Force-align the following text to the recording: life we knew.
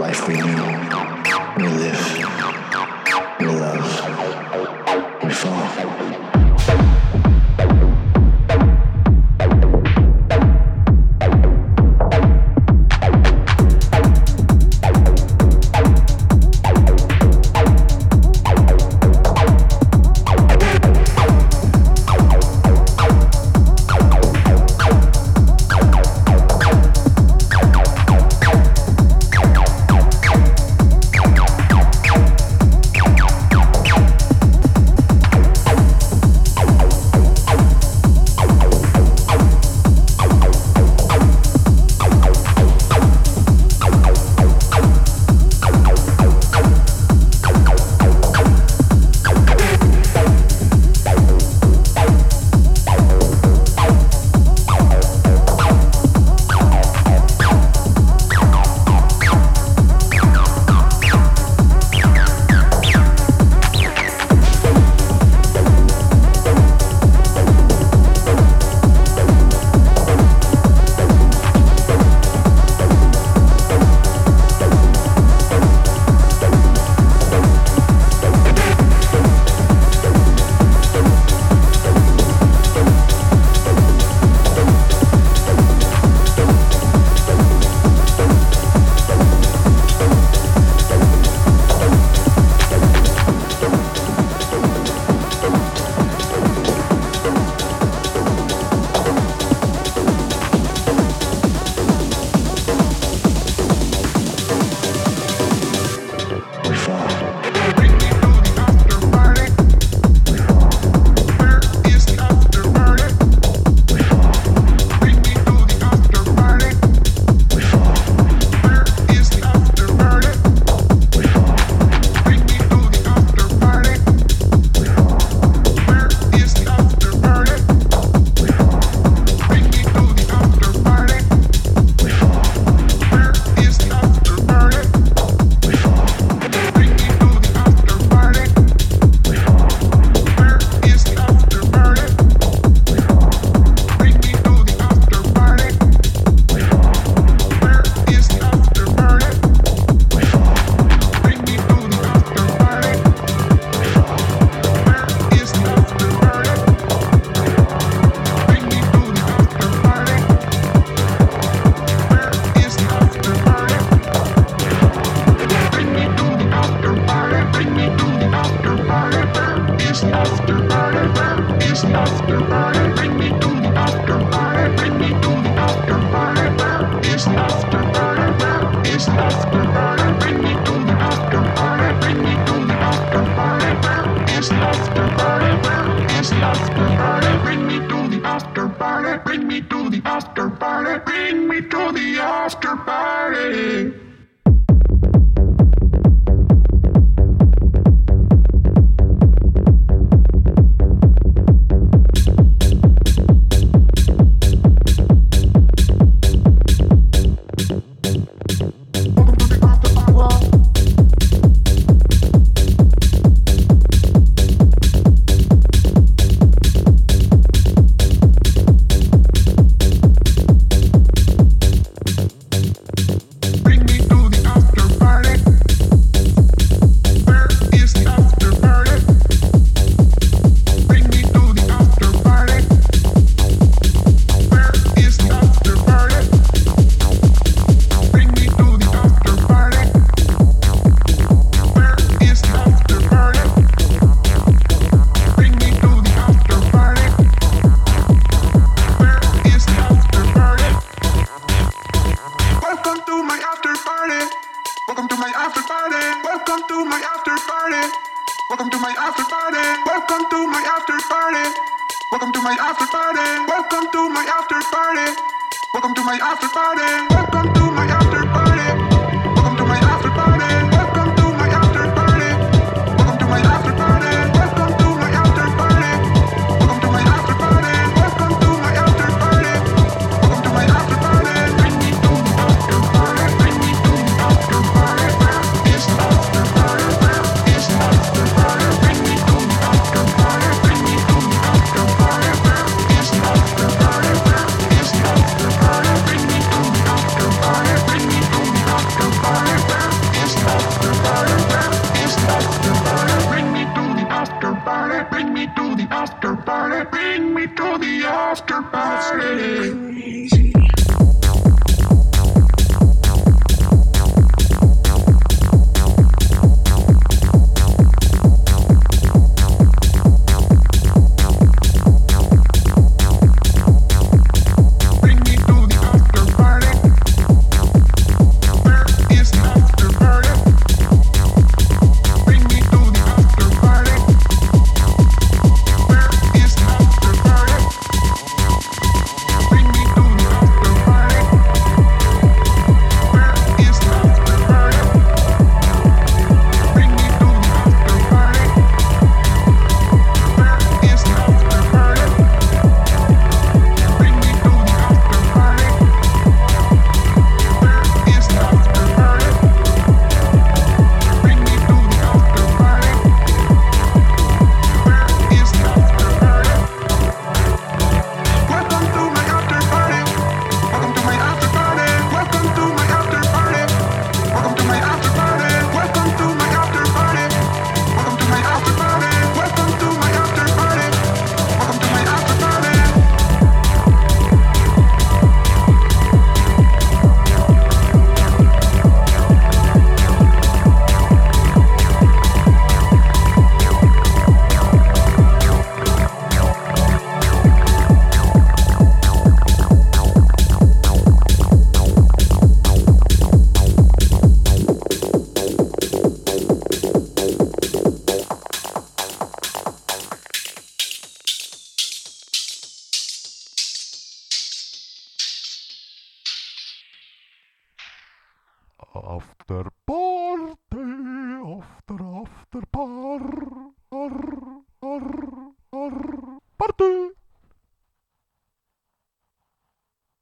life 0.00 0.26
we 0.26 0.34
knew. 0.34 0.89